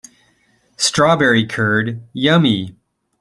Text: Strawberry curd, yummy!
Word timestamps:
Strawberry 0.77 1.45
curd, 1.45 2.01
yummy! 2.11 2.75